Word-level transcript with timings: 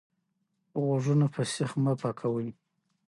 غوږونه 0.83 1.25
په 1.33 1.41
سیخ 1.53 1.71
مه 1.83 1.93
پاکوئ. 2.01 2.49